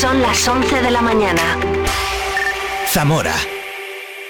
[0.00, 1.42] Son las 11 de la mañana.
[2.86, 3.32] Zamora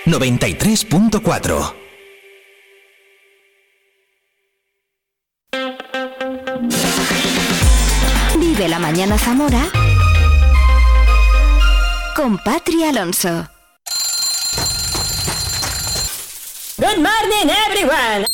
[0.05, 1.75] 93.4
[8.39, 9.65] Vive la mañana Zamora
[12.15, 13.49] con Patri Alonso.
[16.79, 18.27] Good morning, everyone.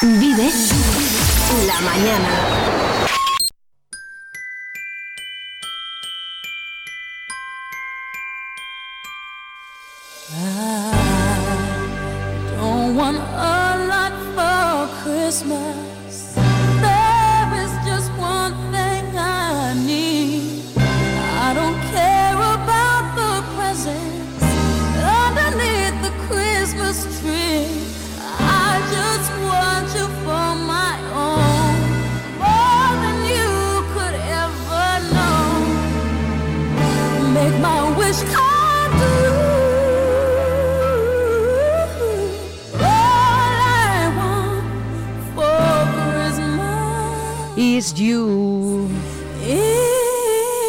[0.00, 0.50] Vive
[1.66, 2.61] la mañana.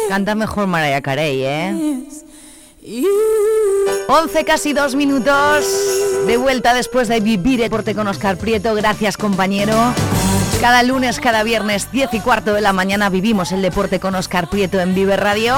[0.08, 2.04] Canta mejor Mariah Carey, ¿eh?
[2.84, 3.08] you.
[4.08, 5.64] 11 casi dos minutos.
[6.26, 8.74] De vuelta después de vivir el deporte con Oscar Prieto.
[8.74, 9.74] Gracias, compañero.
[10.60, 14.48] Cada lunes, cada viernes, 10 y cuarto de la mañana vivimos el deporte con Oscar
[14.48, 15.56] Prieto en Vive Radio.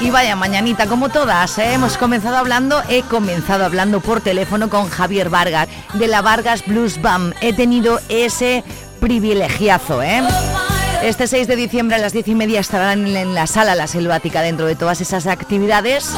[0.00, 1.72] Y vaya mañanita, como todas, ¿eh?
[1.72, 7.00] hemos comenzado hablando, he comenzado hablando por teléfono con Javier Vargas, de la Vargas Blues
[7.00, 7.34] Band.
[7.40, 8.62] He tenido ese
[9.00, 10.22] privilegiazo, ¿eh?
[11.02, 14.40] Este 6 de diciembre a las 10 y media estarán en la sala La Selvática
[14.40, 16.10] dentro de todas esas actividades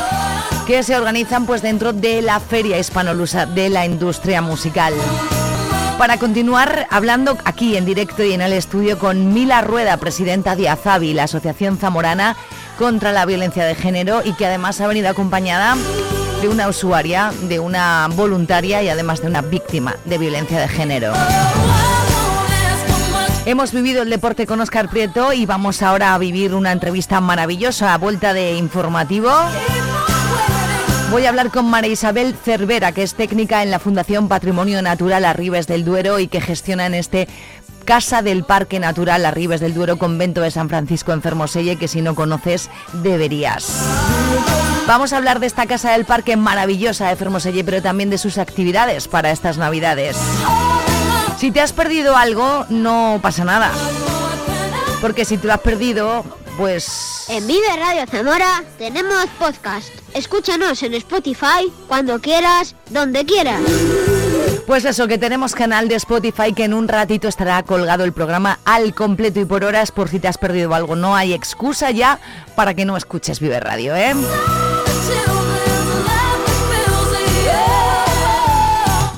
[0.67, 4.95] que se organizan pues dentro de la Feria Hispanolusa de la Industria Musical.
[5.99, 10.69] Para continuar hablando aquí en directo y en el estudio con Mila Rueda, presidenta de
[10.69, 12.37] AZAVI, la Asociación Zamorana
[12.79, 15.77] contra la Violencia de Género, y que además ha venido acompañada
[16.41, 21.13] de una usuaria, de una voluntaria y además de una víctima de violencia de género.
[23.49, 27.95] Hemos vivido el deporte con Oscar Prieto y vamos ahora a vivir una entrevista maravillosa
[27.95, 29.31] a vuelta de informativo.
[31.11, 35.25] Voy a hablar con María Isabel Cervera, que es técnica en la Fundación Patrimonio Natural
[35.25, 37.27] Arribes del Duero y que gestiona en este
[37.87, 42.03] Casa del Parque Natural Arribes del Duero, convento de San Francisco en Fermoselle, que si
[42.03, 42.69] no conoces
[43.03, 43.83] deberías.
[44.87, 48.37] Vamos a hablar de esta Casa del Parque maravillosa de Fermoselle, pero también de sus
[48.37, 50.19] actividades para estas Navidades.
[51.39, 53.71] Si te has perdido algo, no pasa nada.
[55.01, 56.25] Porque si te lo has perdido,
[56.57, 57.27] pues...
[57.29, 59.89] En Vive Radio Zamora tenemos podcast.
[60.15, 63.61] Escúchanos en Spotify cuando quieras, donde quieras.
[64.67, 68.59] Pues eso, que tenemos canal de Spotify que en un ratito estará colgado el programa
[68.65, 70.97] al completo y por horas por si te has perdido algo.
[70.97, 72.19] No hay excusa ya
[72.57, 74.13] para que no escuches Vive Radio, ¿eh?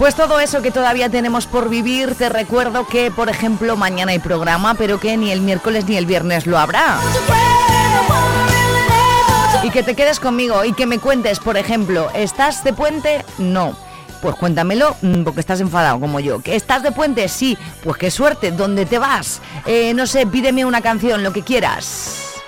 [0.01, 4.19] Pues todo eso que todavía tenemos por vivir, te recuerdo que, por ejemplo, mañana hay
[4.19, 6.99] programa, pero que ni el miércoles ni el viernes lo habrá.
[9.63, 13.27] Y que te quedes conmigo y que me cuentes, por ejemplo, ¿estás de puente?
[13.37, 13.77] No.
[14.23, 16.41] Pues cuéntamelo, mm, porque estás enfadado como yo.
[16.41, 17.29] ¿Que estás de puente?
[17.29, 17.59] Sí.
[17.85, 19.43] Pues qué suerte, ¿dónde te vas?
[19.67, 22.39] Eh, no sé, pídeme una canción, lo que quieras.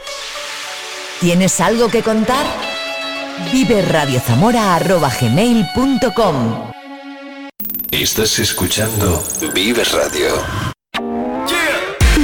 [1.21, 2.47] ¿Tienes algo que contar?
[3.53, 3.83] Vive
[7.93, 9.23] Estás escuchando
[9.53, 10.33] Vive Radio.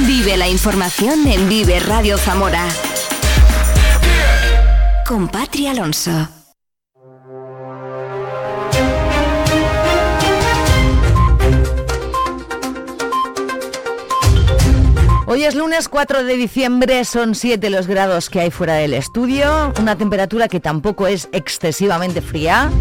[0.07, 2.67] Vive la información en Vive Radio Zamora.
[5.07, 6.27] Con Patri Alonso.
[15.27, 19.71] Hoy es lunes 4 de diciembre, son 7 los grados que hay fuera del estudio,
[19.79, 22.71] una temperatura que tampoco es excesivamente fría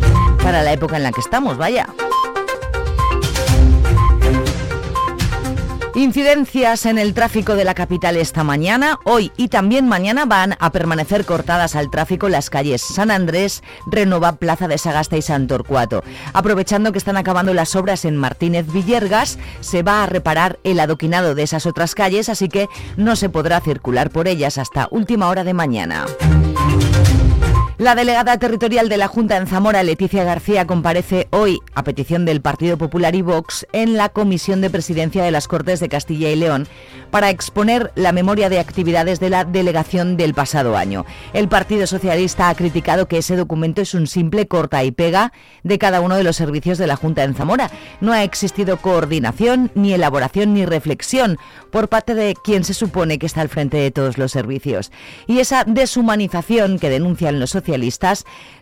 [0.43, 1.87] para la época en la que estamos, vaya.
[5.99, 10.71] Incidencias en el tráfico de la capital esta mañana, hoy y también mañana van a
[10.71, 16.05] permanecer cortadas al tráfico las calles San Andrés, Renova, Plaza de Sagasta y San Torcuato.
[16.35, 21.35] Aprovechando que están acabando las obras en Martínez Villерgas, se va a reparar el adoquinado
[21.35, 25.43] de esas otras calles, así que no se podrá circular por ellas hasta última hora
[25.43, 26.07] de mañana.
[27.79, 32.41] La delegada territorial de la Junta en Zamora, Leticia García, comparece hoy, a petición del
[32.41, 36.35] Partido Popular y Vox, en la Comisión de Presidencia de las Cortes de Castilla y
[36.35, 36.67] León
[37.13, 41.07] para exponer la memoria de actividades de la delegación del pasado año.
[41.33, 45.33] El Partido Socialista ha criticado que ese documento es un simple corta y pega
[45.63, 47.71] de cada uno de los servicios de la Junta en Zamora.
[48.01, 51.39] No ha existido coordinación, ni elaboración, ni reflexión
[51.71, 54.91] por parte de quien se supone que está al frente de todos los servicios.
[55.29, 57.68] Y esa deshumanización que denuncian los socialistas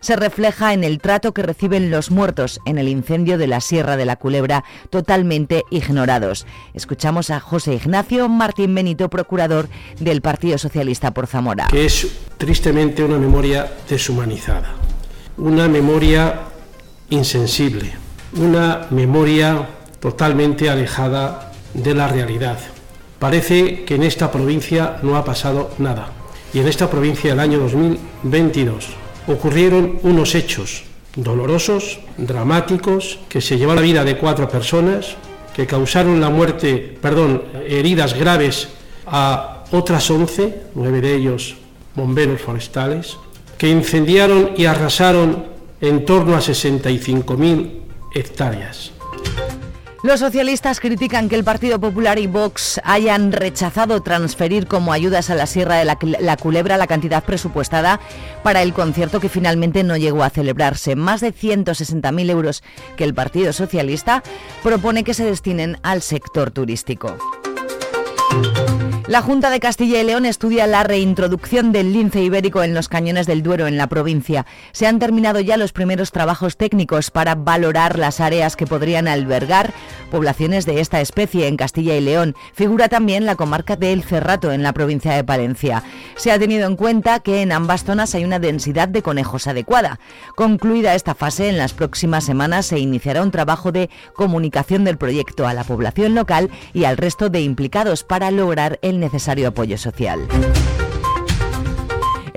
[0.01, 3.95] se refleja en el trato que reciben los muertos en el incendio de la Sierra
[3.95, 6.45] de la Culebra, totalmente ignorados.
[6.73, 9.69] Escuchamos a José Ignacio Martín Benito, procurador
[9.99, 11.67] del Partido Socialista por Zamora.
[11.69, 12.07] Que es
[12.37, 14.73] tristemente una memoria deshumanizada,
[15.37, 16.41] una memoria
[17.09, 17.93] insensible,
[18.33, 19.67] una memoria
[19.99, 22.59] totalmente alejada de la realidad.
[23.19, 26.16] Parece que en esta provincia no ha pasado nada
[26.57, 28.87] y en esta provincia el año 2022
[29.27, 35.17] ocurrieron unos hechos dolorosos, dramáticos, que se llevaron la vida de cuatro personas,
[35.55, 38.69] que causaron la muerte, perdón, heridas graves
[39.05, 41.57] a otras once, nueve de ellos
[41.93, 43.17] bomberos forestales,
[43.59, 45.45] que incendiaron y arrasaron
[45.79, 47.69] en torno a 65.000
[48.15, 48.93] hectáreas.
[50.07, 55.35] Los socialistas critican que el Partido Popular y Vox hayan rechazado transferir como ayudas a
[55.35, 57.99] la Sierra de la, Culebra la cantidad presupuestada
[58.41, 60.95] para el concierto que finalmente no llegó a celebrarse.
[60.95, 62.63] Más de 160.000 euros
[62.95, 64.23] que el Partido Socialista
[64.63, 67.17] propone que se destinen al sector turístico.
[69.07, 73.25] La Junta de Castilla y León estudia la reintroducción del lince ibérico en los cañones
[73.25, 74.45] del Duero en la provincia.
[74.73, 79.71] Se han terminado ya los primeros trabajos técnicos para valorar las áreas que podrían albergar
[80.11, 82.35] poblaciones de esta especie en Castilla y León.
[82.51, 85.83] Figura también la comarca de El Cerrato en la provincia de Palencia.
[86.17, 90.01] Se ha tenido en cuenta que en ambas zonas hay una densidad de conejos adecuada.
[90.35, 95.47] Concluida esta fase, en las próximas semanas se iniciará un trabajo de comunicación del proyecto
[95.47, 100.19] a la población local y al resto de implicados para lograr el necesario apoyo social.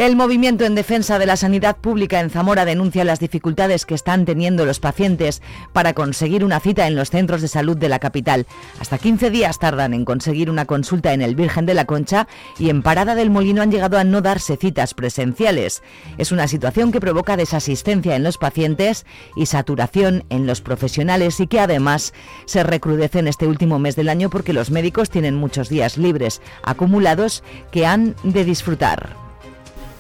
[0.00, 4.25] El movimiento en defensa de la sanidad pública en Zamora denuncia las dificultades que están
[4.25, 5.43] teniendo los pacientes
[5.75, 8.47] para conseguir una cita en los centros de salud de la capital.
[8.79, 12.70] Hasta 15 días tardan en conseguir una consulta en el Virgen de la Concha y
[12.70, 15.82] en Parada del Molino han llegado a no darse citas presenciales.
[16.17, 19.05] Es una situación que provoca desasistencia en los pacientes
[19.37, 22.14] y saturación en los profesionales y que además
[22.47, 26.41] se recrudece en este último mes del año porque los médicos tienen muchos días libres
[26.62, 29.30] acumulados que han de disfrutar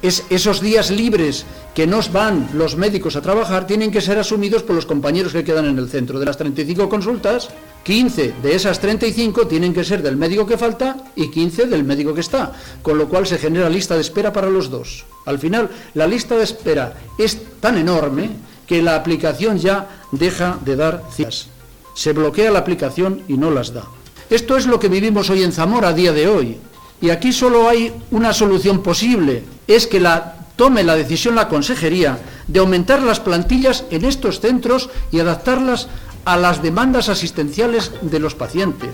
[0.02, 1.44] es esos días libres
[1.74, 5.44] que nos van los médicos a trabajar tienen que ser asumidos por los compañeros que
[5.44, 6.18] quedan en el centro.
[6.18, 7.50] De las 35 consultas,
[7.84, 12.14] 15 de esas 35 tienen que ser del médico que falta y 15 del médico
[12.14, 12.52] que está,
[12.82, 15.04] con lo cual se genera lista de espera para los dos.
[15.26, 18.30] Al final, la lista de espera es tan enorme
[18.66, 21.48] que la aplicación ya deja de dar citas.
[21.94, 23.84] Se bloquea la aplicación y no las da.
[24.30, 26.56] Esto es lo que vivimos hoy en Zamora a día de hoy.
[27.00, 32.18] Y aquí solo hay una solución posible, es que la tome la decisión la consejería
[32.46, 35.88] de aumentar las plantillas en estos centros y adaptarlas
[36.26, 38.92] a las demandas asistenciales de los pacientes.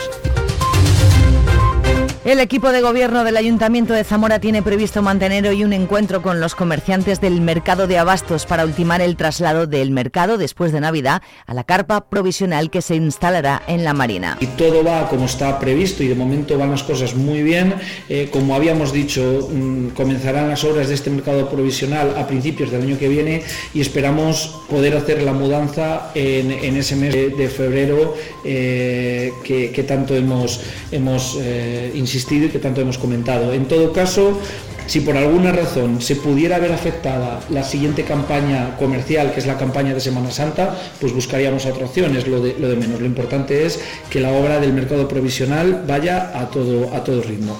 [2.26, 6.40] El equipo de gobierno del Ayuntamiento de Zamora tiene previsto mantener hoy un encuentro con
[6.40, 11.23] los comerciantes del mercado de abastos para ultimar el traslado del mercado después de Navidad
[11.46, 14.38] a la carpa provisional que se instalará en la Marina.
[14.40, 17.76] Y todo va como está previsto y de momento van las cosas muy bien.
[18.08, 22.82] Eh, como habíamos dicho, mm, comenzarán las obras de este mercado provisional a principios del
[22.82, 29.31] año que viene y esperamos poder hacer la mudanza en, ese mes de, febrero eh,
[29.44, 33.52] que, tanto hemos, hemos eh, insistido y que tanto hemos comentado.
[33.52, 34.40] En todo caso,
[34.86, 39.58] si por alguna razón se pudiera ver afectada la siguiente campaña comercial, que es la
[39.58, 43.00] campaña de Semana Santa, pues buscaríamos otra opción, es lo de, lo de menos.
[43.00, 47.58] Lo importante es que la obra del mercado provisional vaya a todo, a todo ritmo.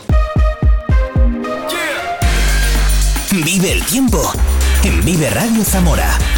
[3.45, 4.33] Vive el tiempo
[4.83, 6.36] en Vive Radio Zamora.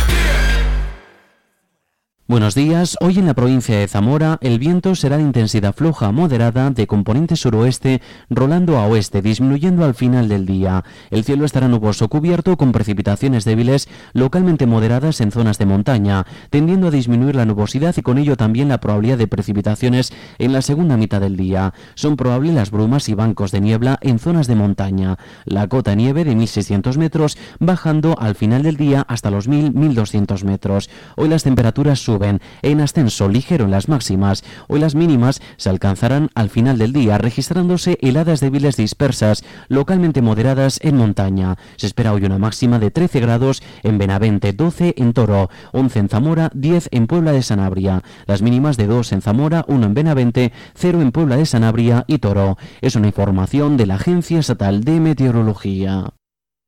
[2.30, 2.99] Buenos días.
[3.00, 7.37] Hoy en la provincia de Zamora el viento será de intensidad floja moderada de componente
[7.37, 10.85] suroeste rolando a oeste, disminuyendo al final del día.
[11.08, 16.88] El cielo estará nuboso cubierto con precipitaciones débiles localmente moderadas en zonas de montaña, tendiendo
[16.88, 20.99] a disminuir la nubosidad y con ello también la probabilidad de precipitaciones en la segunda
[20.99, 21.73] mitad del día.
[21.94, 25.16] Son probables las brumas y bancos de niebla en zonas de montaña.
[25.47, 30.90] La cota nieve de 1600 metros bajando al final del día hasta los 1000-1200 metros.
[31.16, 32.17] Hoy las temperaturas suben
[32.62, 34.44] en ascenso ligero en las máximas.
[34.68, 40.78] Hoy las mínimas se alcanzarán al final del día, registrándose heladas débiles dispersas, localmente moderadas
[40.82, 41.56] en montaña.
[41.76, 46.08] Se espera hoy una máxima de 13 grados en Benavente, 12 en Toro, 11 en
[46.08, 48.02] Zamora, 10 en Puebla de Sanabria.
[48.26, 52.18] Las mínimas de 2 en Zamora, 1 en Benavente, 0 en Puebla de Sanabria y
[52.18, 52.58] Toro.
[52.80, 56.17] Es una información de la Agencia Estatal de Meteorología.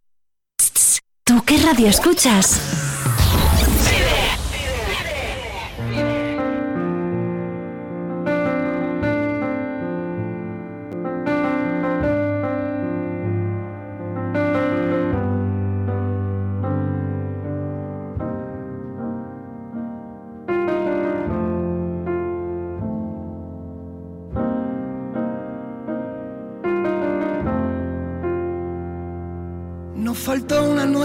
[1.23, 2.59] ¿Tú qué radio escuchas?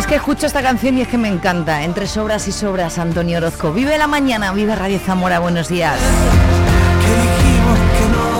[0.00, 1.84] Es que escucho esta canción y es que me encanta.
[1.84, 3.70] Entre sobras y sobras, Antonio Orozco.
[3.70, 5.98] Vive la mañana, vive Radio Zamora, buenos días.
[7.02, 8.30] que dijimos que no.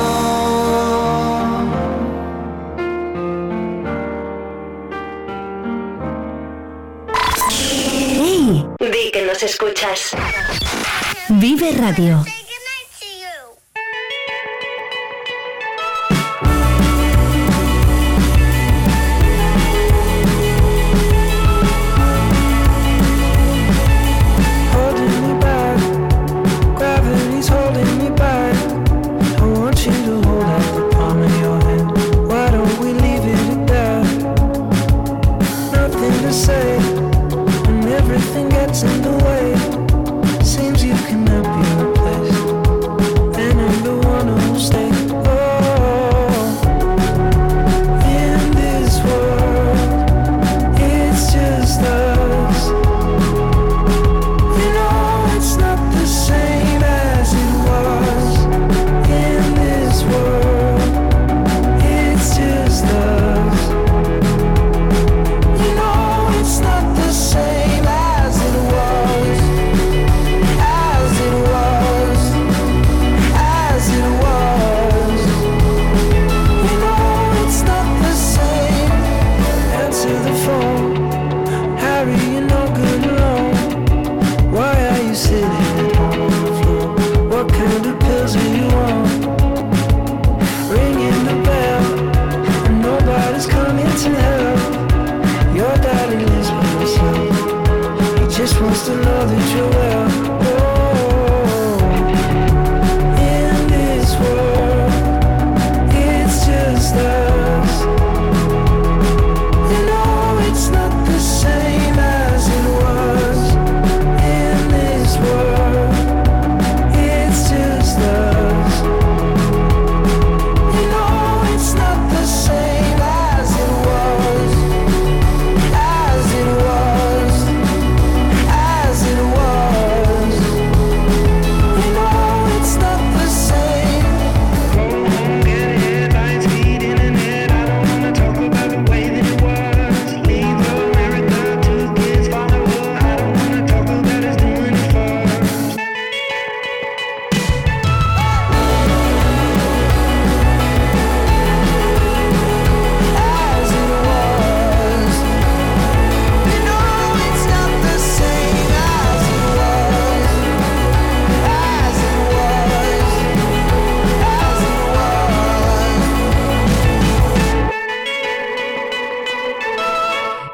[7.50, 8.66] ¡Hey!
[8.78, 10.12] Di que nos escuchas.
[11.28, 12.24] Vive Radio.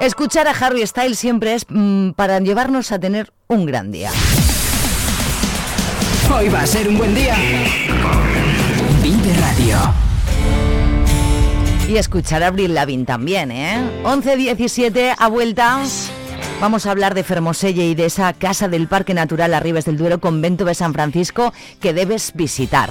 [0.06, 4.12] Escuchar a Harry Styles siempre es mm, para llevarnos a tener un gran día.
[6.32, 7.34] Hoy va a ser un buen día.
[9.02, 9.78] Vive Radio.
[11.88, 13.84] Y escuchar a Abril Lavín también, ¿eh?
[14.04, 16.12] 11.17 a vueltas.
[16.60, 20.20] Vamos a hablar de Fermoselle y de esa casa del Parque Natural Arribes del Duero,
[20.20, 22.90] convento de San Francisco, que debes visitar.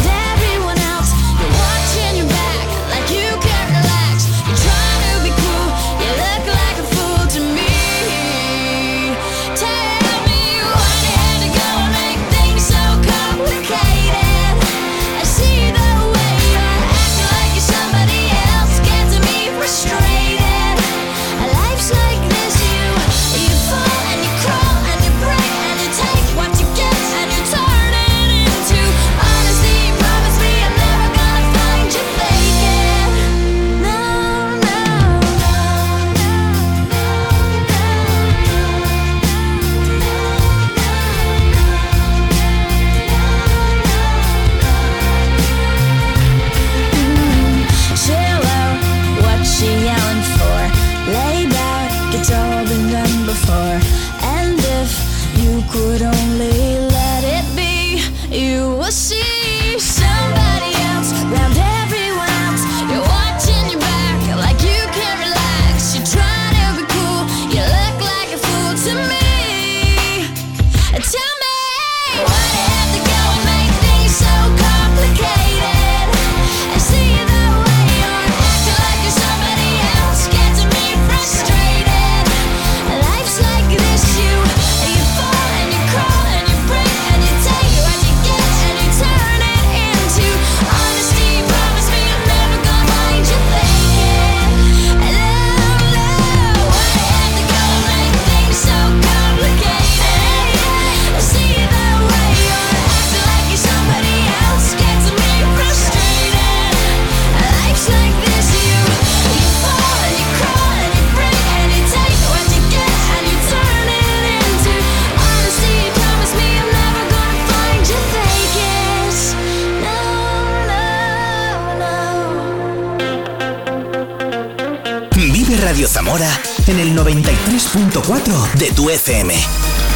[127.73, 129.90] 106.4 de tu FM.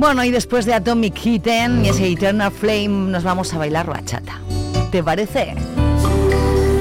[0.00, 2.12] Bueno, y después de Atomic Kitten y ese mm.
[2.12, 4.40] Eternal Flame, nos vamos a bailar bachata.
[4.90, 5.54] ¿Te parece?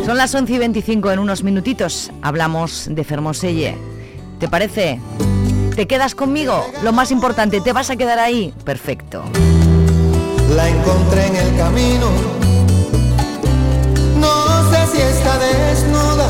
[0.05, 2.13] Son las 11 y 25 en unos minutitos.
[2.21, 3.75] Hablamos de Fermoselle.
[4.39, 5.01] ¿Te parece?
[5.75, 6.65] ¿Te quedas conmigo?
[6.82, 8.53] Lo más importante, ¿te vas a quedar ahí?
[8.63, 9.25] Perfecto.
[10.55, 12.10] La encontré en el camino.
[14.17, 16.29] No sé si está desnuda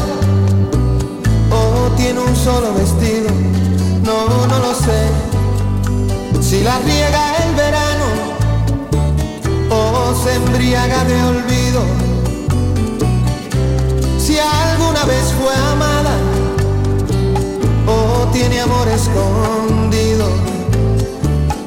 [1.51, 3.29] o tiene un solo vestido.
[4.03, 5.28] No, no lo sé
[6.49, 8.07] si la riega el verano
[9.69, 11.81] o se embriaga de olvido.
[14.17, 16.15] Si alguna vez fue amada
[17.85, 20.25] o tiene amor escondido.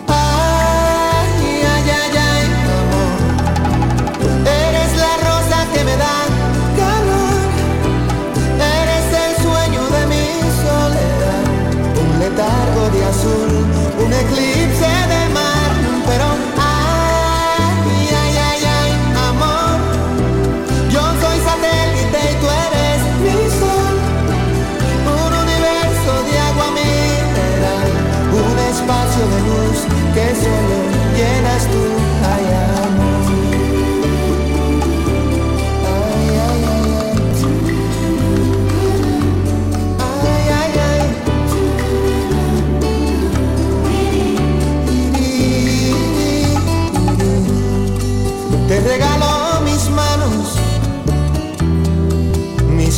[0.09, 2.45] Ay, ay, ay, ay,
[2.83, 3.15] amor.
[4.67, 6.17] Eres la rosa que me da
[6.83, 7.41] calor.
[8.81, 10.27] Eres el sueño de mi
[10.65, 11.45] soledad.
[12.03, 13.52] Un letargo de azul.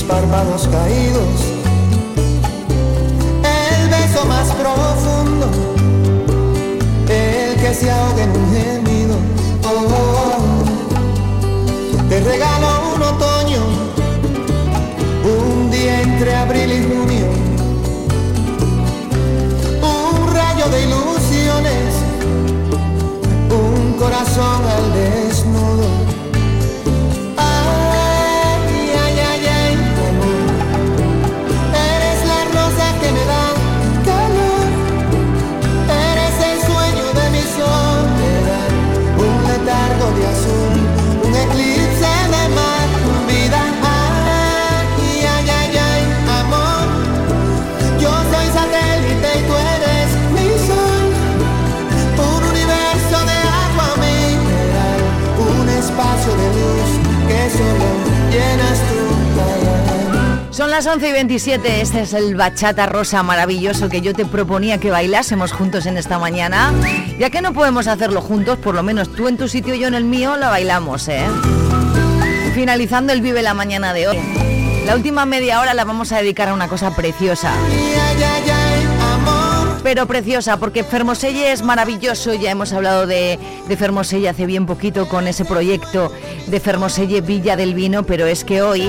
[0.09, 1.41] párpados caídos,
[3.43, 5.51] el beso más profundo,
[7.09, 8.55] el que se ahoga en un
[60.75, 64.91] las 11 y 27, este es el bachata rosa maravilloso que yo te proponía que
[64.91, 66.73] bailásemos juntos en esta mañana.
[67.17, 69.87] Ya que no podemos hacerlo juntos, por lo menos tú en tu sitio y yo
[69.87, 71.27] en el mío, la bailamos, ¿eh?
[72.55, 74.19] Finalizando el Vive la Mañana de hoy.
[74.85, 77.53] La última media hora la vamos a dedicar a una cosa preciosa.
[79.85, 83.39] Pero preciosa, porque Fermoselle es maravilloso, ya hemos hablado de,
[83.79, 86.11] Fermoselle hace bien poquito con ese proyecto
[86.47, 88.89] de Fermoselle Villa del Vino, pero es que hoy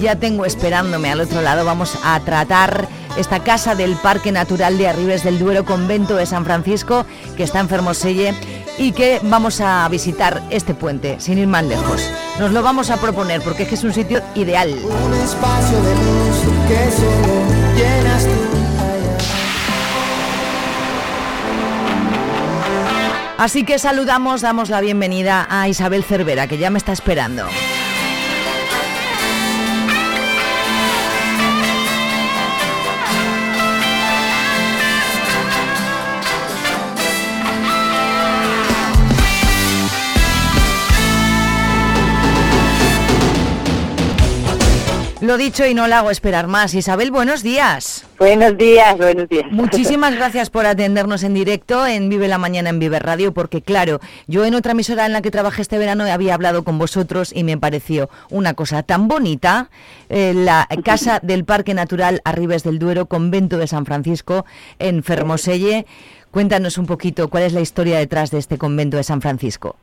[0.00, 4.88] ya tengo esperándome al otro lado, vamos a tratar esta casa del Parque Natural de
[4.88, 7.04] Arribes del Duero, convento de San Francisco,
[7.36, 8.34] que está en Fermoselle
[8.78, 12.08] y que vamos a visitar este puente, sin ir más lejos.
[12.38, 14.70] Nos lo vamos a proponer porque es que es un sitio ideal.
[14.82, 18.39] Un espacio de luz que solo llenas tú.
[23.40, 27.46] Así que saludamos, damos la bienvenida a Isabel Cervera, que ya me está esperando.
[45.30, 46.74] Lo dicho y no la hago esperar más.
[46.74, 48.04] Isabel, buenos días.
[48.18, 49.44] Buenos días, buenos días.
[49.52, 54.00] Muchísimas gracias por atendernos en directo en Vive la Mañana en Vive Radio, porque claro,
[54.26, 57.44] yo en otra emisora en la que trabajé este verano había hablado con vosotros y
[57.44, 59.70] me pareció una cosa tan bonita,
[60.08, 64.46] eh, la Casa del Parque Natural Arribes del Duero, Convento de San Francisco,
[64.80, 65.86] en Fermoselle.
[66.32, 69.76] Cuéntanos un poquito cuál es la historia detrás de este convento de San Francisco.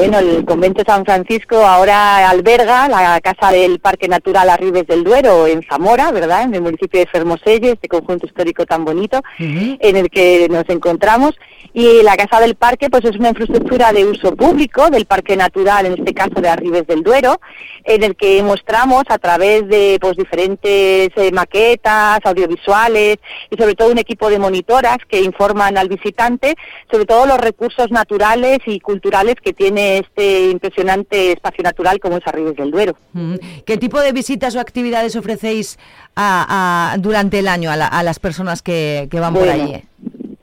[0.00, 5.46] Bueno, el convento San Francisco ahora alberga la Casa del Parque Natural Arribes del Duero
[5.46, 6.44] en Zamora, ¿verdad?
[6.44, 11.32] En el municipio de Fermoselle, este conjunto histórico tan bonito en el que nos encontramos.
[11.74, 15.84] Y la Casa del Parque pues es una infraestructura de uso público del Parque Natural,
[15.84, 17.38] en este caso de Arribes del Duero,
[17.84, 23.18] en el que mostramos a través de pues diferentes eh, maquetas, audiovisuales
[23.50, 26.56] y sobre todo un equipo de monitoras que informan al visitante
[26.90, 32.26] sobre todo los recursos naturales y culturales que tiene este impresionante espacio natural como es
[32.26, 32.96] Arribes del Duero.
[33.12, 33.34] Mm.
[33.64, 35.78] ¿Qué tipo de visitas o actividades ofrecéis
[36.16, 39.82] a- a- durante el año a, la- a las personas que, que van por allí?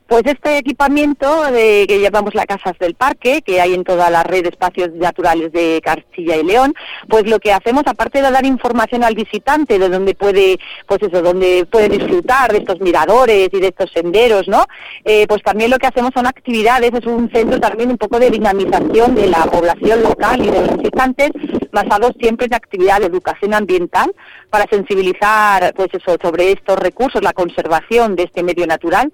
[0.07, 4.23] Pues este equipamiento de, que llamamos la Casas del Parque, que hay en toda la
[4.23, 6.73] red de espacios naturales de Castilla y León,
[7.09, 11.21] pues lo que hacemos, aparte de dar información al visitante de dónde puede, pues eso,
[11.21, 14.63] dónde puede disfrutar de estos miradores y de estos senderos, ¿no?
[15.03, 18.29] Eh, pues también lo que hacemos son actividades, es un centro también un poco de
[18.29, 21.31] dinamización de la población local y de los visitantes,
[21.73, 24.15] basados siempre en actividad de educación ambiental
[24.49, 29.11] para sensibilizar, pues eso, sobre estos recursos, la conservación de este medio natural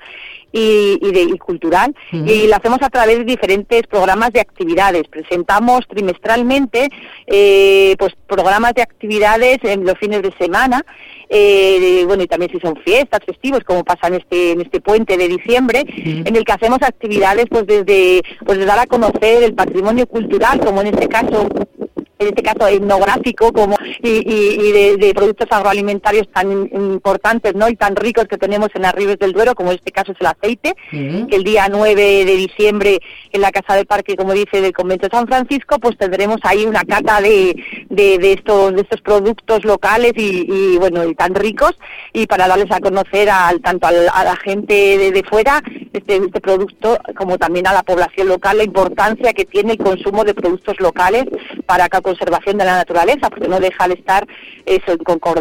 [0.53, 5.03] y, y de, y cultural y lo hacemos a través de diferentes programas de actividades.
[5.09, 6.89] Presentamos trimestralmente
[7.27, 10.85] eh, pues programas de actividades en los fines de semana,
[11.27, 15.17] eh, bueno y también si son fiestas, festivos, como pasa en este en este puente
[15.17, 19.55] de diciembre, en el que hacemos actividades pues desde pues de dar a conocer el
[19.55, 21.49] patrimonio cultural, como en este caso
[22.23, 27.69] en este caso etnográfico como y, y- y de, de productos agroalimentarios tan importantes no
[27.69, 30.27] y tan ricos que tenemos en Arribes del Duero como en este caso es el
[30.27, 30.75] aceite
[31.27, 32.99] que el día 9 de diciembre
[33.31, 36.65] en la Casa del Parque como dice del Convento de San Francisco pues tendremos ahí
[36.65, 37.55] una cata de,
[37.89, 41.77] de, de estos de estos productos locales y, y, bueno y tan ricos
[42.13, 45.61] y para darles a conocer al tanto al- a la gente de, de fuera
[45.93, 50.23] este, este producto como también a la población local la importancia que tiene el consumo
[50.23, 51.25] de productos locales
[51.65, 54.25] para la conservación de la naturaleza, porque no deja de estar
[54.65, 54.91] eso,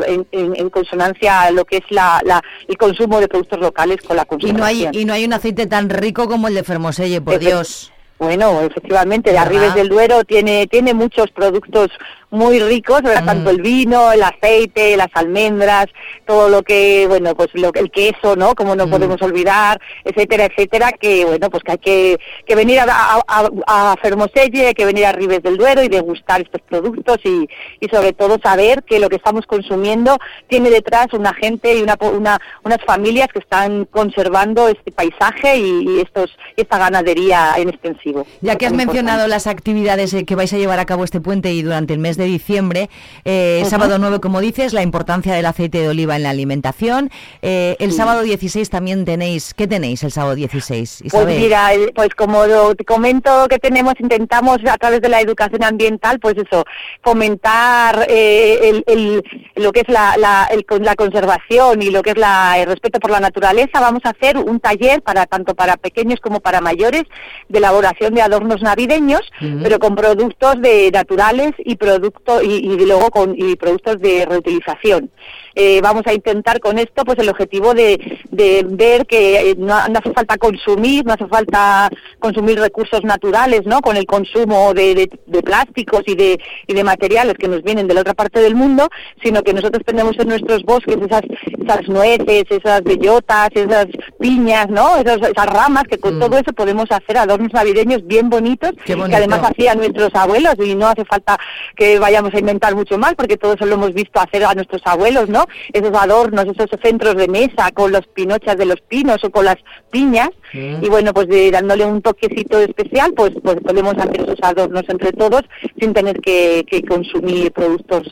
[0.07, 3.99] en, en- en- consonancia a lo que es la, la- el consumo de productos locales
[4.03, 4.59] con la Y conservación.
[4.61, 7.39] no hay y no hay un aceite tan rico como el de Fermoselle, por Efe-
[7.41, 7.93] Dios.
[8.19, 9.39] Bueno, efectivamente, de.
[9.39, 11.91] Arribes del Duero tiene, tiene muchos productos
[12.33, 13.25] muy ricos, ¿verdad?
[13.25, 15.87] tanto el vino, el aceite, las almendras,
[16.27, 18.55] todo lo que, bueno, pues lo, el queso, ¿no?
[18.55, 22.87] Como no podemos olvidar, etcétera, etcétera, que bueno, pues que hay que, que venir a,
[23.27, 27.47] a, a, Fermoselle, hay que venir a Ribes del Duero y degustar estos productos y,
[27.81, 30.17] y sobre todo saber que lo que estamos consumiendo
[30.49, 35.85] tiene detrás una gente y una, una unas familias que están conservando este paisaje y,
[35.89, 38.27] y estos esta ganadería en extensivo.
[38.41, 41.53] Ya que has mencionado las actividades eh, que vais a llevar a cabo este puente
[41.53, 42.89] y durante el mes de diciembre,
[43.25, 47.11] eh, sábado 9, como dices, la importancia del aceite de oliva en la alimentación.
[47.43, 47.97] Eh, el Sí.
[47.97, 50.99] sábado 16 también tenéis, ¿qué tenéis el sábado 16?
[51.03, 51.39] Pues Isabel?
[51.41, 55.63] mira, el- pues como lo- te comento que tenemos, intentamos a través de la educación
[55.65, 56.65] ambiental, pues eso,
[57.03, 59.23] fomentar eh, el, el-
[59.57, 62.99] lo que es la, la, el la conservación y lo que es la, el respeto
[62.99, 63.81] por la naturaleza.
[63.81, 67.03] Vamos a hacer un taller para tanto para pequeños como para mayores
[67.49, 69.21] de elaboración de adornos navideños,
[69.63, 71.77] pero con productos de naturales y
[72.13, 75.11] producto y, y luego con y productos de reutilización.
[75.55, 79.87] Eh, vamos a intentar con esto pues el objetivo de, de ver que eh, no,
[79.89, 83.81] no hace falta consumir, no hace falta consumir recursos naturales, ¿no?
[83.81, 87.87] Con el consumo de, de- de plásticos y de, y de materiales que nos vienen
[87.87, 88.89] de la otra parte del mundo,
[89.23, 91.23] sino que nosotros tenemos en nuestros bosques esas,
[91.63, 93.87] esas nueces, esas bellotas, esas
[94.19, 94.97] piñas, ¿no?
[94.97, 98.73] Esas, esas ramas que con todo eso podemos hacer adornos navideños bien bonitos
[99.11, 101.39] que además hacían nuestros abuelos y no hace falta
[101.77, 104.83] que vayamos a inventar mucho más porque todo eso lo hemos visto hacer a nuestros
[104.85, 105.42] abuelos, ¿no?
[105.73, 109.57] Esos adornos, esos centros de mesa con los pinochas de los pinos o con las
[109.91, 114.83] piñas y bueno, pues de, dándole un toquecito especial, pues, pues podemos hacer esos adornos
[114.89, 115.41] entre todos
[115.81, 118.03] sin tener que, que consumir productos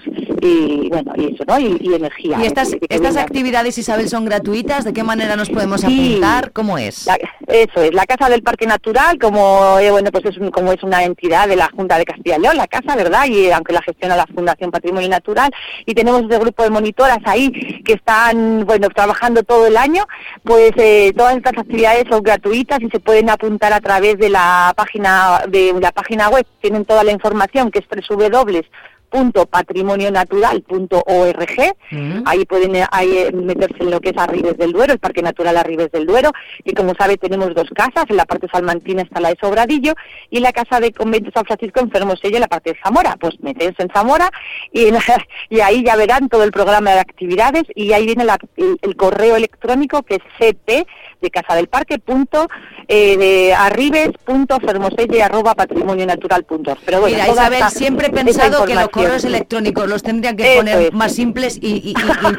[0.40, 1.58] y bueno, y eso, ¿no?
[1.58, 2.38] Y, y energía.
[2.42, 4.84] ¿Y estas, eh, estas actividades, Isabel, son gratuitas?
[4.84, 6.16] ¿De qué manera nos podemos Sí.
[6.16, 6.52] apuntar?
[6.52, 7.06] ¿Cómo es?
[7.06, 10.72] La- eso es, la Casa del Parque Natural, como eh, bueno pues es un- como
[10.72, 13.26] es una entidad de la Junta de Castilla y León, la casa, ¿verdad?
[13.26, 15.50] Y aunque la gestiona la Fundación Patrimonio Natural,
[15.84, 20.04] y tenemos ese grupo de monitoras ahí que están bueno trabajando todo el año,
[20.42, 24.72] pues eh, todas estas actividades son gratuitas y se pueden apuntar a través de la
[24.76, 28.60] página de la página web, tienen toda la información que es www
[29.10, 31.74] patrimonionatural.org
[32.26, 35.22] ahí pueden eh, ahí, eh, meterse en lo que es Arribes del Duero, el Parque
[35.22, 36.30] Natural Arribes del Duero,
[36.64, 39.94] y como sabe tenemos dos casas, en la parte salmantina está la de Sobradillo
[40.30, 43.34] y la casa de Convento San Francisco en Fermosella, en la parte de Zamora, pues
[43.40, 44.30] meterse en Zamora
[44.72, 44.98] y, en-
[45.50, 48.96] y ahí ya verán todo el programa de actividades y ahí viene la- el, el
[48.96, 50.86] correo electrónico que es cp
[51.20, 52.48] de casa del parque punto
[52.88, 56.80] eh, de arribes punto fermoselle arroba patrimonionatural punto org.
[56.84, 58.99] pero bueno Mira, Isabel, siempre he pensado que información.
[59.02, 60.92] Correos electrónicos los tendrían que Eso poner es.
[60.92, 61.94] más simples y, y- y-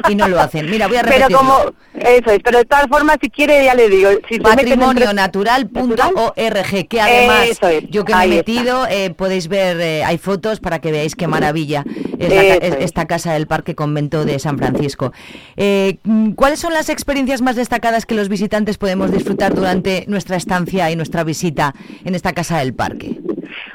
[0.08, 0.70] y- y no lo hacen.
[0.70, 1.38] Mira, voy a pero repetirlo.
[1.38, 1.58] como
[1.94, 7.48] eso es pero de todas formas si quiere ya le digo si patrimonionatural.org que además
[7.48, 11.14] es, yo que me he metido eh, podéis ver eh, hay fotos para que veáis
[11.16, 11.84] qué maravilla
[12.18, 15.12] es, la es- esta casa del Parque Convento de San Francisco
[15.56, 20.36] Eh, mm, ¿cuáles son las experiencias más destacadas que los visitantes podemos disfrutar durante nuestra
[20.36, 23.18] estancia y nuestra visita en esta casa del parque?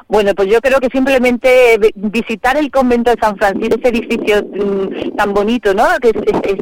[0.09, 4.41] Bueno, pues yo creo que simplemente vi- visitar el convento de San Francisco, ese edificio
[4.41, 5.83] mm, tan bonito, ¿no?
[6.01, 6.15] Que es-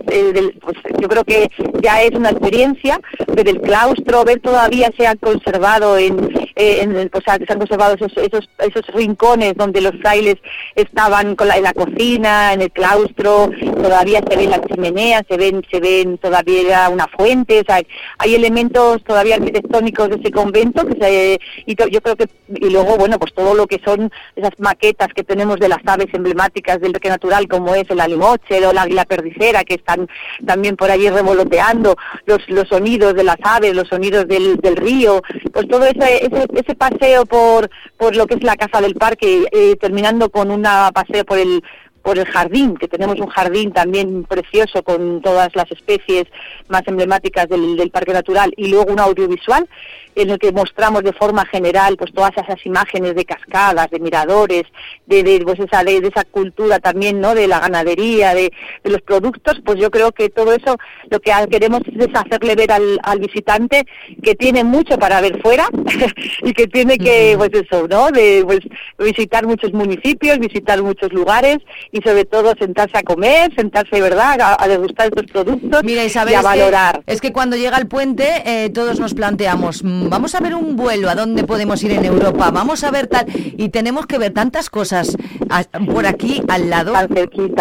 [0.07, 1.47] eh, del- pues, yo creo que
[1.81, 2.99] ya es una experiencia
[3.35, 7.59] ver el claustro, ver todavía se han conservado en, eh, o sea, que se han
[7.59, 10.35] conservado esos, esos, esos rincones donde los frailes
[10.75, 15.37] estaban con la, en la cocina, en el claustro, todavía se ven las chimeneas, se
[15.37, 17.79] ven, se ven todavía una fuente, o sea,
[18.17, 22.95] hay elementos todavía arquitectónicos de ese convento que se, y yo creo que y luego
[22.97, 26.93] bueno pues todo lo que son esas maquetas que tenemos de las aves emblemáticas del
[26.93, 30.07] parque natural como es el alimoche o la águila perdicera que están
[30.45, 35.21] también por allí revoloteando los los sonidos de las aves los sonidos del, del río.
[35.53, 39.45] Pues todo ese, ese ese paseo por por lo que es la casa del parque
[39.51, 41.61] eh, terminando con una paseo por el
[42.05, 46.25] por el jardín, que tenemos un jardín también precioso con todas las especies
[46.67, 49.67] más emblemáticas del, del parque natural y luego un audiovisual
[50.15, 54.63] en el que mostramos de forma general pues todas esas imágenes de cascadas, de miradores,
[55.05, 57.35] de, de, pues esa, de, de esa cultura también, ¿no?
[57.35, 58.51] De la ganadería, de,
[58.83, 60.77] de los productos, pues yo creo que todo eso
[61.09, 63.85] lo que queremos es hacerle ver al, al visitante
[64.23, 65.67] que tiene mucho para ver fuera
[66.43, 68.09] y que tiene que, pues eso, ¿no?
[68.11, 68.59] De pues,
[68.97, 71.57] visitar muchos municipios, visitar muchos lugares
[71.91, 76.33] y sobre todo sentarse a comer, sentarse, ¿verdad?, a, a degustar estos productos Mira, Isabel,
[76.33, 77.03] y a es que- valorar.
[77.05, 81.09] Es que, cuando llega el puente, eh, todos nos planteamos, vamos a ver un vuelo,
[81.09, 83.25] a dónde podemos ir en Europa, vamos a ver tal,
[83.57, 85.15] y tenemos que ver tantas cosas
[85.49, 86.93] a- por aquí al lado,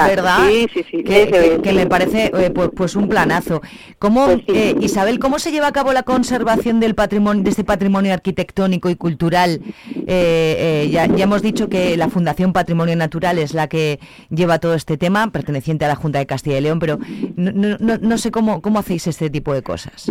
[0.06, 0.38] ¿verdad?
[0.48, 3.60] Sí, sí, sí, Que, que- que me parece eh, pues, pues un planazo.
[3.98, 7.64] ¿Cómo, Pues eh, Isabel, cómo se lleva a cabo la conservación del patrimonio, de este
[7.64, 9.60] patrimonio arquitectónico y cultural?
[10.06, 14.58] Eh, eh, ya, ya hemos dicho que la Fundación Patrimonio Natural es la que lleva
[14.58, 16.98] todo este tema, perteneciente a la Junta de Castilla y León, pero
[17.36, 20.10] no, no- no- no sé cómo, cómo hacéis este tipo de cosas.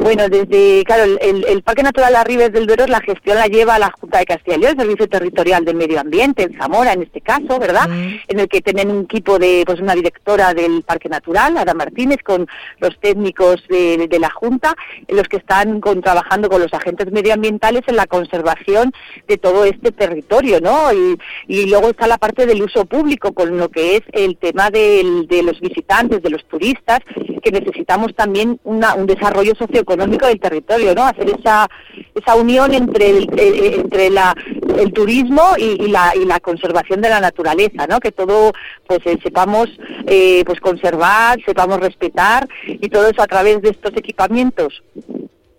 [0.00, 4.18] Bueno, desde, claro, el, Parque Natural Arribes del Duero, la gestión la lleva la Junta
[4.20, 7.58] de Castilla y León, el Servicio Territorial del Medio Ambiente, en Zamora en este caso,
[7.58, 7.88] ¿verdad?
[8.28, 12.18] En el que tienen un equipo de, pues una directora del Parque Natural, Ada Martínez,
[12.24, 12.46] con
[12.78, 14.74] los técnicos de, de la Junta,
[15.08, 18.92] en los que están con- trabajando con los agentes medioambientales en la conservación
[19.26, 20.92] de todo este territorio, ¿no?
[20.92, 21.18] Y,
[21.48, 25.26] y luego está la parte del uso público, con lo que es el tema del-
[25.26, 27.00] de los visitantes, de los turistas,
[27.42, 31.04] que necesitamos también una- un desarrollo socioeconómico del territorio, ¿no?
[31.04, 31.68] Hacer esa,
[32.14, 34.34] esa unión entre el, entre la,
[34.78, 38.00] el turismo y, y la, y la conservación de la naturaleza, ¿no?
[38.00, 38.52] Que todo,
[38.86, 39.68] pues eh, sepamos,
[40.06, 44.82] eh, pues conservar, sepamos respetar y todo eso a través de estos equipamientos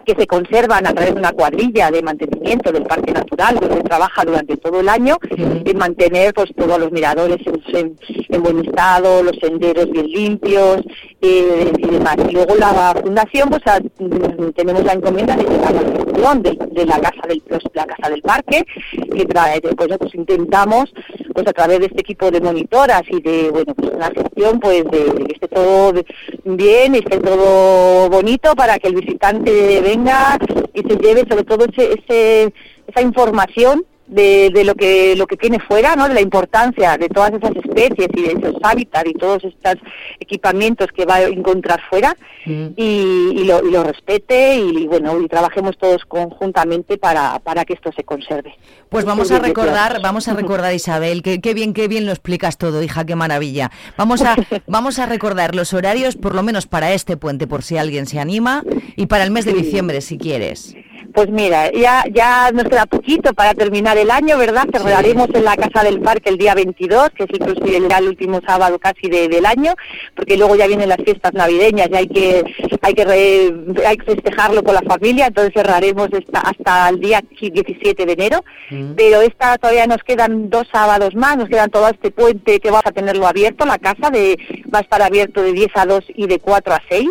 [0.06, 4.24] que se conservan a través de una cuadrilla de mantenimiento del parque natural, donde trabaja
[4.26, 8.00] durante todo el año, en mantener pues todos los miradores en, en-
[8.32, 10.82] en buen estado, los senderos bien limpios
[11.22, 12.16] eh, y demás.
[12.28, 16.86] Y luego la fundación, pues a- mm, tenemos la encomienda de la gestión de, de
[16.86, 18.64] la casa del pues, la casa del parque,
[19.16, 20.92] que trae, pues, pues intentamos
[21.34, 24.84] pues a través de este equipo de monitoras y de bueno pues una gestión pues
[24.86, 25.94] de, de que esté todo
[26.44, 30.38] bien esté todo bonito para que el visitante venga
[30.74, 32.54] y se lleve sobre todo ese, ese-
[32.88, 36.08] esa información de, de lo que lo que tiene fuera, ¿no?
[36.08, 39.76] De la importancia de todas esas especies y de esos hábitats y todos estos
[40.20, 45.28] equipamientos que va a encontrar fuera y, y lo, y lo respete y, bueno y
[45.28, 48.56] trabajemos todos conjuntamente para, para que esto se conserve.
[48.90, 52.58] Pues vamos a recordar, vamos a recordar Isabel, que qué bien, qué bien lo explicas
[52.58, 53.72] todo, hija, qué maravilla.
[53.98, 54.36] Vamos a,
[54.68, 58.20] vamos a recordar los horarios, por lo menos para este puente, por si alguien se
[58.20, 58.64] anima,
[58.96, 60.76] y para el mes de diciembre, si quieres.
[61.14, 64.66] Pues mira, ya, ya nos queda poquito para terminar el año, ¿verdad?
[64.72, 68.40] Cerraremos en la Casa del Parque el día 22, que es inclusive el, el último
[68.46, 69.74] sábado casi de- del año,
[70.16, 72.44] porque luego ya vienen las fiestas navideñas y hay que,
[72.82, 77.22] hay que, re- hay que festejarlo con la familia, entonces cerraremos esta- hasta el día
[77.40, 78.44] 17 de enero,
[78.96, 82.86] pero esta todavía nos quedan dos sábados más, nos quedan todo este puente que vamos
[82.86, 84.38] a tenerlo abierto, la casa de,
[84.74, 87.10] va a estar abierto de 10 a 2 y de 4 a 6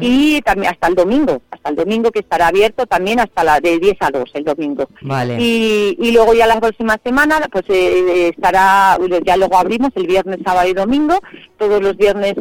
[0.00, 3.78] y también hasta el domingo, hasta el domingo que estará abierto también hasta la de
[3.78, 4.86] 10 a 2 el domingo.
[5.02, 5.36] Vale.
[5.38, 10.38] Y, y luego ya la próxima semana pues eh, estará, ya luego abrimos el viernes,
[10.44, 11.18] sábado y domingo,
[11.58, 12.34] todos los viernes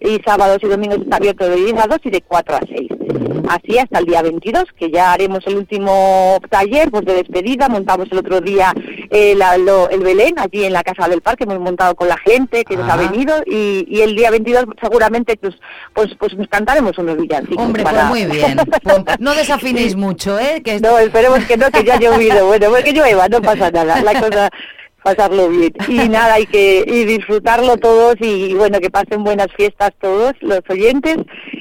[0.00, 2.88] y sábados y domingos está abierto de 10 a 2 y de 4 a 6.
[3.48, 8.08] Así hasta el día 22, que ya haremos el último taller pues de despedida, montamos
[8.12, 8.72] el otro día
[9.10, 12.16] eh, la- lo- el Belén allí en la Casa del Parque, hemos montado con la
[12.18, 12.96] gente que nos ha Ah.
[12.96, 15.54] venido y, y el día 22 seguramente pues,
[15.94, 17.64] pues, pues nos cantaremos unos villancicos.
[17.64, 18.58] Hombre, para- pues muy bien.
[18.82, 20.62] Pues no desafinéis mucho, ¿eh?
[20.64, 22.46] Que no, esperemos que no, que ya ha llovido.
[22.46, 24.00] Bueno, pues que llueva, no pasa nada.
[24.02, 24.50] La cosa
[25.02, 25.72] pasarlo bien.
[25.88, 30.60] Y nada, hay que y disfrutarlo todos y, bueno, que pasen buenas fiestas todos los
[30.68, 31.18] oyentes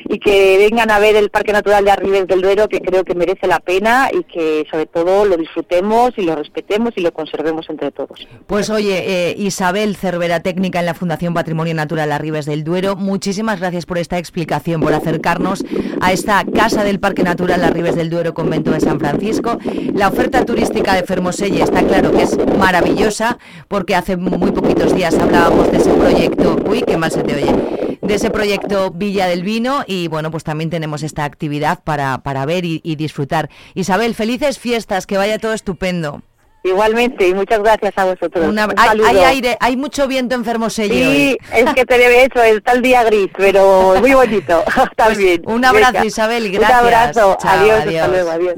[0.10, 3.14] y que vengan a ver el Parque Natural de Arribes del Duero, que creo que
[3.14, 7.70] merece la pena y que sobre todo lo disfrutemos y lo respetemos y lo conservemos
[7.70, 8.28] entre todos.
[8.48, 13.60] Pues oye, eh, Isabel Cervera, técnica en la Fundación Patrimonio Natural Arribes del Duero, muchísimas
[13.60, 15.64] gracias por esta explicación, por acercarnos
[16.02, 19.60] a esta Casa del Parque Natural Arribes del Duero, Convento de San Francisco.
[19.94, 23.29] La oferta turística de Fermoselle está claro que es maravillosa,
[23.68, 27.98] porque hace muy poquitos días hablábamos de ese proyecto, uy, qué mal se te oye,
[28.02, 32.46] de ese proyecto Villa del Vino y bueno, pues también tenemos esta actividad para, para
[32.46, 33.50] ver y, y disfrutar.
[33.76, 36.22] Isabel, felices fiestas, que vaya todo estupendo.
[36.62, 38.46] Igualmente, y muchas gracias a vosotros.
[38.46, 41.64] Una- Un hay, hay aire, hay mucho viento en Fermoselle Sí, hoy.
[41.66, 44.62] es que te debe eso, está el día gris, pero muy bonito.
[44.98, 46.06] Pues un abrazo, Venga.
[46.06, 46.82] Isabel, gracias.
[46.82, 47.96] Un abrazo, Chao, adiós, adiós.
[48.02, 48.56] hasta luego, adiós.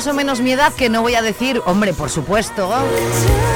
[0.00, 2.72] Más o menos mi edad, que no voy a decir, hombre, por supuesto,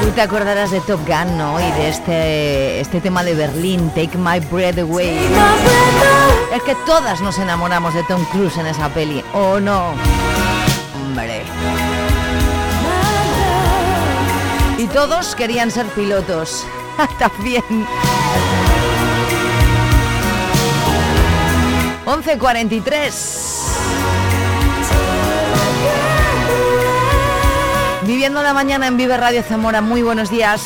[0.02, 1.58] tú te acordarás de Top Gun, ¿no?
[1.58, 5.16] Y de este, este tema de Berlín, Take My Breath Away.
[6.54, 9.94] Es que todas nos enamoramos de Tom Cruise en esa peli, ¿o no?
[10.94, 11.44] Hombre.
[14.76, 16.66] Y todos querían ser pilotos.
[17.18, 17.64] También.
[22.04, 23.43] 11.43.
[28.24, 30.62] Viviendo la mañana en Vive Radio Zamora, muy buenos días.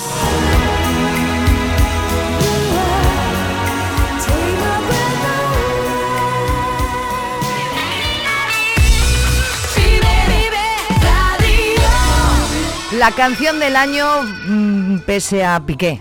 [12.93, 14.07] La canción del año
[14.47, 16.01] mm, pese a Piqué.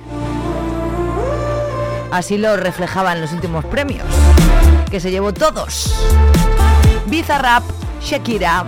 [2.11, 4.05] Así lo reflejaban los últimos premios,
[4.91, 5.95] que se llevó todos.
[7.07, 7.63] Bizarrap,
[7.99, 8.63] Shakira.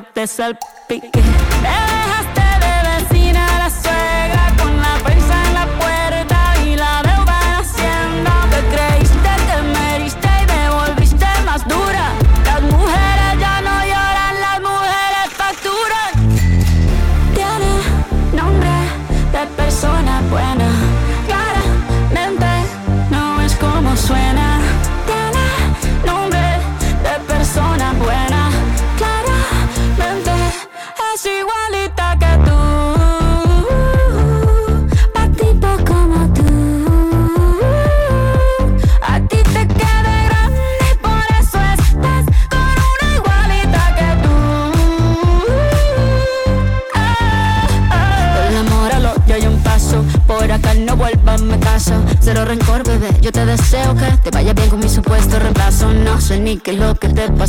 [0.00, 1.15] Te salpique.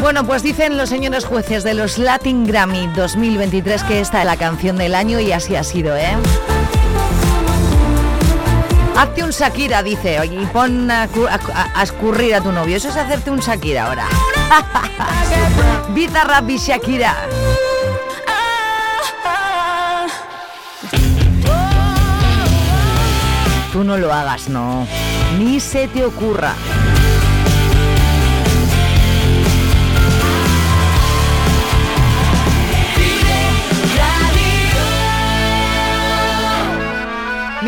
[0.00, 4.36] Bueno, pues dicen los señores jueces de los Latin Grammy 2023 que esta es la
[4.36, 6.16] canción del año y así ha sido, ¿eh?
[8.98, 11.08] Hazte un Shakira, dice, y pon a
[11.80, 12.76] escurrir a tu novio.
[12.76, 14.08] Eso es hacerte un Shakira ahora.
[15.90, 17.14] Bizarrap y Shakira.
[23.72, 24.84] Tú no lo hagas, no.
[25.38, 26.54] Ni se te ocurra.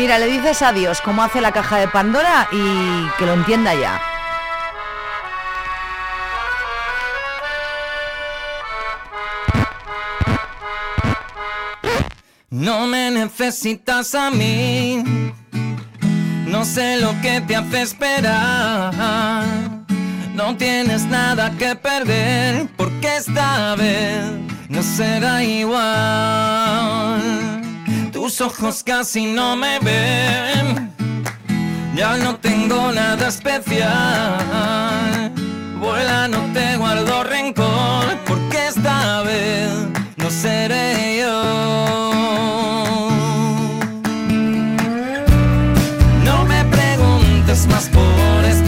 [0.01, 4.01] Mira, le dices adiós cómo hace la caja de Pandora y que lo entienda ya.
[12.49, 15.03] No me necesitas a mí,
[16.47, 18.91] no sé lo que te hace esperar.
[20.33, 24.25] No tienes nada que perder, porque esta vez
[24.67, 27.50] no será igual.
[28.21, 30.93] Tus ojos casi no me ven.
[31.95, 35.31] Ya no tengo nada especial.
[35.79, 39.71] Vuela, no te guardo rencor, porque esta vez
[40.17, 42.11] no seré yo.
[46.23, 48.60] No me preguntes más por este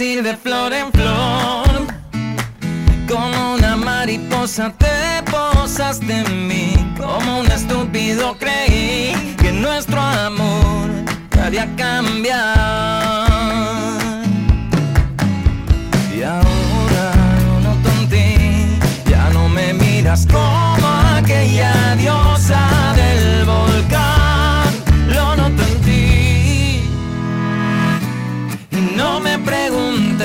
[0.00, 1.86] Ir de flor en flor,
[3.08, 10.90] como una mariposa te posaste en mí, como un estúpido creí que nuestro amor
[11.28, 13.28] te haría cambiar.
[16.12, 17.12] Y ahora
[17.46, 18.76] lo noto ti,
[19.08, 24.23] ya no me miras como aquella diosa del volcán,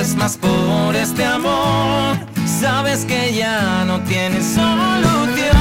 [0.00, 2.16] preguntes más por este amor.
[2.46, 5.56] Sabes que ya no tiene solución.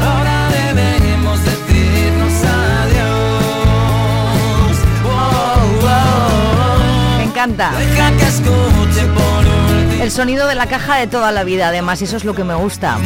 [0.00, 3.18] Ahora debemos decirnos adiós.
[5.04, 7.72] Oh, oh, Me encanta.
[7.74, 7.78] oh.
[7.78, 9.46] Deja que escuche por
[9.76, 12.44] última El sonido de la caja de toda la vida, además, eso es lo que
[12.44, 12.98] me gusta.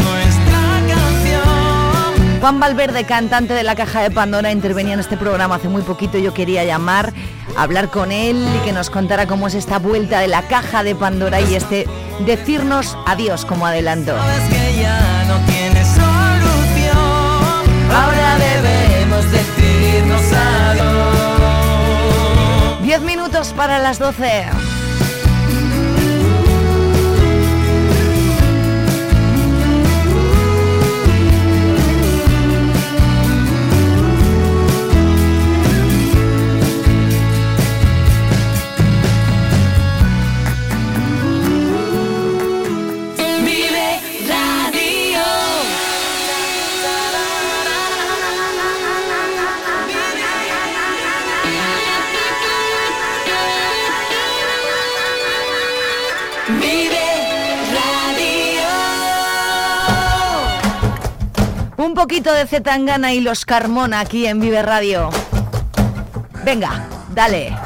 [2.40, 6.16] Juan Valverde, cantante de la Caja de Pandora, intervenía en este programa hace muy poquito.
[6.18, 7.12] Yo quería llamar,
[7.57, 10.94] hablar con él y que nos contara cómo es esta vuelta de la Caja de
[10.94, 11.86] Pandora y este
[12.24, 14.12] decirnos adiós como adelanto.
[17.92, 21.26] Ahora debemos decirnos adiós.
[22.82, 24.75] 10 minutos para las 12.
[61.97, 65.09] Poquito de Zetangana y los Carmona aquí en Vive Radio.
[66.44, 67.65] Venga, dale.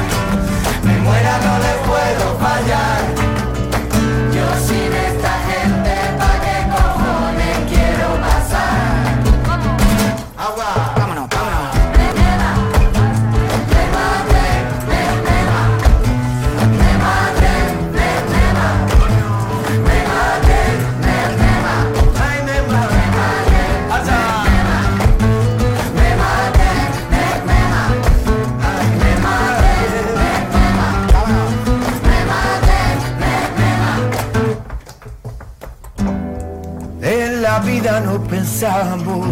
[37.99, 39.27] No pensamos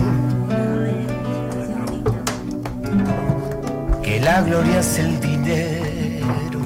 [4.04, 6.60] que la gloria es el dinero.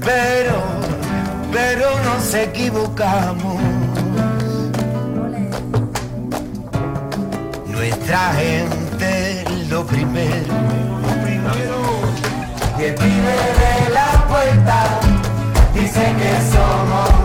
[0.00, 0.62] Pero,
[1.50, 3.56] pero nos equivocamos.
[7.66, 10.54] Nuestra gente lo primero.
[12.78, 15.00] El pibe de la puerta
[15.74, 17.23] dice que somos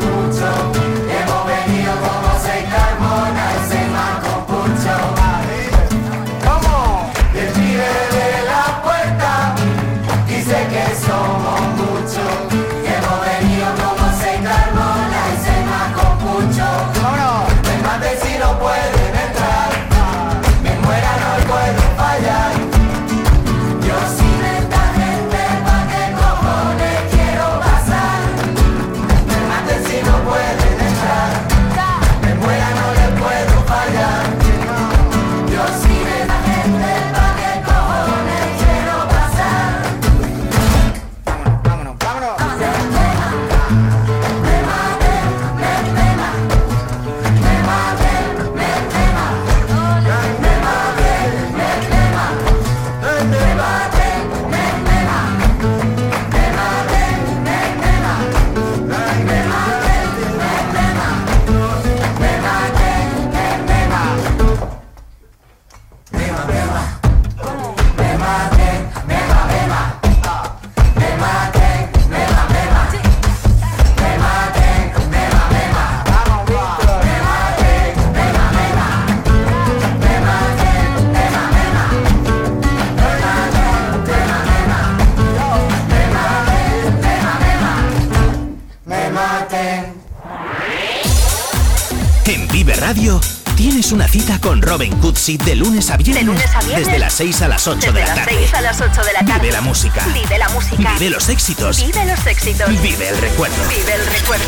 [94.88, 96.86] Cutsi de lunes a viernes, De lunes a viernes.
[96.88, 98.38] desde las 6 a las 8 Desde de la las tarde.
[98.40, 99.40] 6 a las 8 de la tarde.
[99.42, 100.06] Vive la música.
[100.14, 100.94] Vive la música.
[100.94, 101.86] Vive los éxitos.
[101.86, 102.82] Vive los éxitos.
[102.82, 103.56] Vive el recuerdo.
[103.68, 104.46] Vive el recuerdo.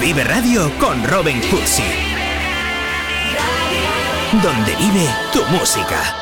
[0.00, 1.84] Vive Radio con Robin Cutsi.
[4.42, 6.14] Donde vive tu música.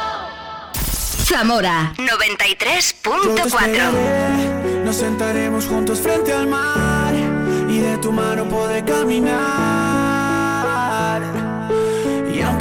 [1.25, 3.47] Zamora Yo te 93.4.
[3.47, 7.15] esperaré, Nos sentaremos juntos frente al mar
[7.69, 9.74] y de tu mano podré caminar.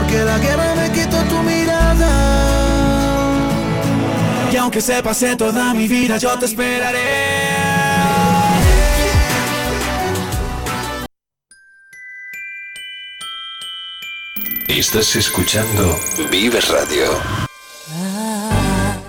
[0.00, 2.10] porque la guerra me quitó tu mirada.
[4.52, 7.50] Y aunque se pase toda mi vida, yo te esperaré.
[14.68, 15.96] Estás escuchando
[16.30, 17.20] Vive Radio.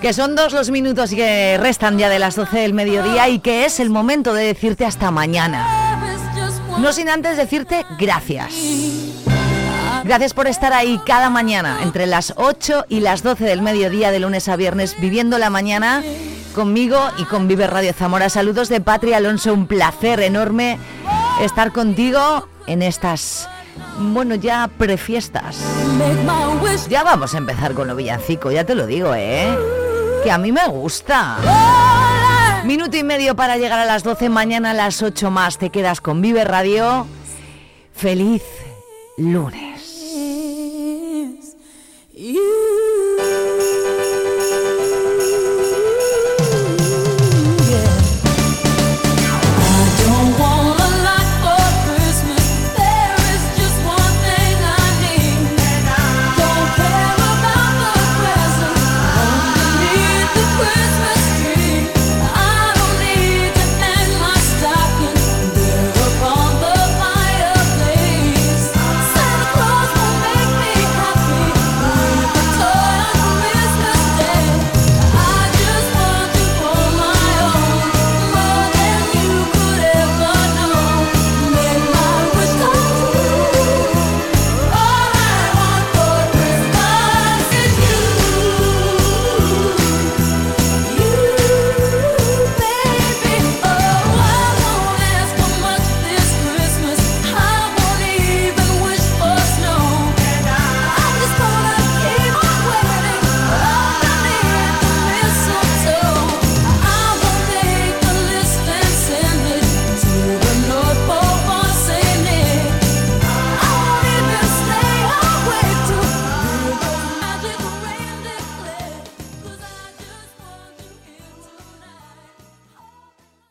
[0.00, 3.64] Que son dos los minutos que restan ya de las 12 del mediodía y que
[3.64, 6.28] es el momento de decirte hasta mañana.
[6.78, 9.11] No sin antes decirte gracias.
[10.04, 14.18] Gracias por estar ahí cada mañana, entre las 8 y las 12 del mediodía, de
[14.18, 16.02] lunes a viernes, viviendo la mañana
[16.54, 18.28] conmigo y con Vive Radio Zamora.
[18.28, 20.78] Saludos de Patria Alonso, un placer enorme
[21.40, 23.48] estar contigo en estas,
[23.98, 25.58] bueno, ya prefiestas.
[26.88, 29.56] Ya vamos a empezar con lo villancico, ya te lo digo, ¿eh?
[30.24, 31.38] Que a mí me gusta.
[32.64, 36.00] Minuto y medio para llegar a las 12, mañana a las 8 más te quedas
[36.00, 37.06] con Vive Radio.
[37.94, 38.42] Feliz
[39.16, 39.71] lunes.
[42.22, 42.61] you